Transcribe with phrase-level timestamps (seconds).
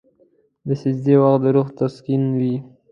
[0.67, 2.55] د سجدې وخت د روح سکون وي.